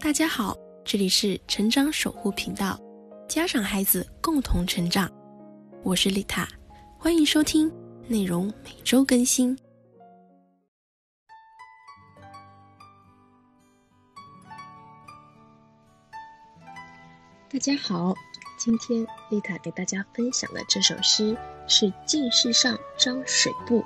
[0.00, 2.80] 大家好，这里是成长守护频道，
[3.28, 5.10] 家长孩子共同成长，
[5.82, 6.46] 我是丽塔，
[6.96, 7.68] 欢迎收听，
[8.06, 9.58] 内容每周更新。
[17.50, 18.14] 大家好，
[18.56, 21.36] 今天丽塔给大家分享的这首诗
[21.66, 23.80] 是《进士上张水部》，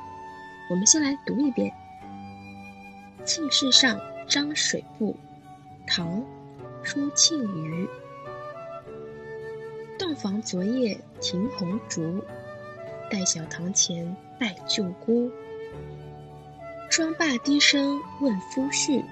[0.69, 1.73] 我们先来读一遍。
[3.25, 3.99] 《进士上
[4.29, 5.15] 张水部》，
[5.87, 6.21] 唐·
[6.83, 7.89] 舒庆余。
[9.99, 12.25] 洞房昨夜停红烛，
[13.11, 15.31] 待小堂前拜舅姑。
[16.91, 19.03] 妆罢低声问夫婿，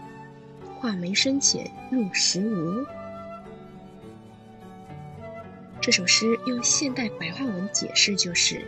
[0.78, 2.84] 画眉深浅入时无。
[5.80, 8.62] 这首诗用现代白话文解释就是：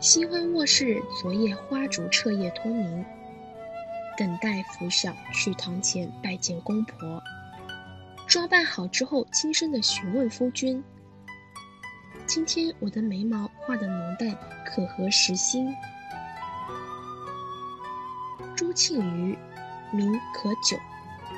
[0.00, 3.04] 新婚卧室昨夜花烛彻夜通明，
[4.20, 7.22] 等待拂晓去堂前拜见公婆。
[8.26, 10.84] 装扮好之后，轻声的询问夫君
[12.28, 15.74] ：“今天我的眉毛画的浓淡可合时心？”
[18.54, 19.38] 朱庆余，
[19.90, 20.78] 名可久，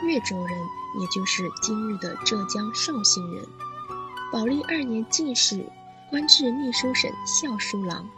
[0.02, 0.58] 越州人，
[1.00, 3.44] 也就是今日的浙江绍兴人。
[4.32, 5.64] 宝历二年进士，
[6.10, 8.10] 官至秘书省校书郎。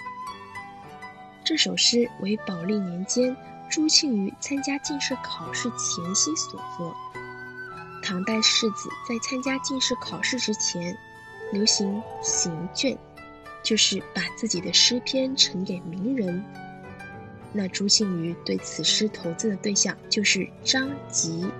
[1.44, 3.36] 这首诗为宝历年间
[3.68, 6.94] 朱庆余参加进士考试前夕所作。
[8.02, 10.96] 唐代士子在参加进士考试之前，
[11.52, 12.96] 流行行卷，
[13.62, 16.44] 就是把自己的诗篇呈给名人。
[17.52, 21.50] 那朱庆余对此诗投资的对象就是张籍。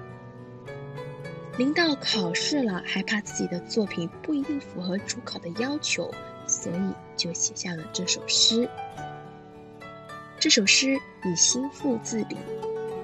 [1.56, 6.12] 临到考试了，还怕自己的作品不一定符合主考的要求，
[6.46, 8.68] 所以就写下了这首诗。
[10.44, 12.36] 这首诗以新妇自比，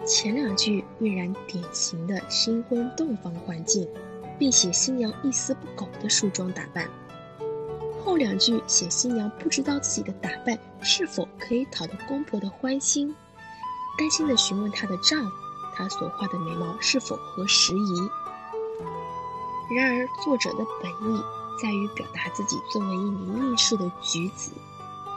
[0.06, 3.88] 前两句跃然典型的新婚洞房环境，
[4.38, 6.84] 并写新娘一丝不苟的梳妆打扮；
[8.04, 13.16] 后两句写新娘不知道自己的打扮是否可以讨得公婆的欢心，
[13.98, 15.30] 担心的询问她的丈夫，
[15.74, 18.10] 她所画的眉毛是否合时宜。
[19.74, 21.22] 然而，作者的本意
[21.62, 24.52] 在于表达自己作为一名应试的举子，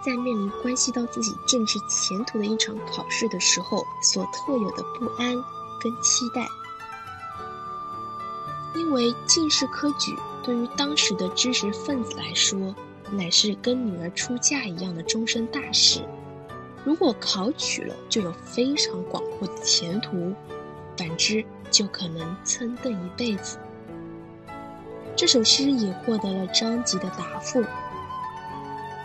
[0.04, 5.34] 在面临关系到自己政治前途的一场考试的时候，所特有的不安
[5.80, 6.46] 跟期待。
[8.76, 12.76] 因为进士科举对于当时的知识分子来说，
[13.12, 16.06] 乃是跟女儿出嫁一样的终身大事。
[16.84, 20.34] 如果考取了，就有非常广阔的前途；
[20.98, 23.58] 反之，就可能蹭蹬一辈子。
[25.16, 27.64] 这首诗也获得了张籍的答复。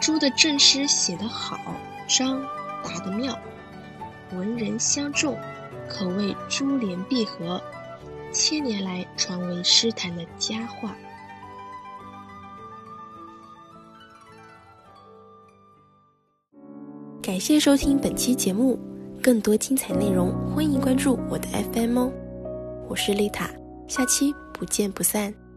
[0.09, 1.59] 朱的正诗写得好，
[2.09, 2.41] 张
[2.83, 3.39] 答得妙，
[4.33, 5.37] 文人相中，
[5.87, 7.61] 可谓珠联璧合，
[8.33, 10.97] 千年来传为诗坛的佳话。
[17.21, 18.81] 感谢收听本期节目，
[19.23, 22.13] 更多精彩内容欢迎关注我的 FM 哦。
[22.89, 23.51] 我是丽塔，
[23.87, 25.48] 下期不见不散。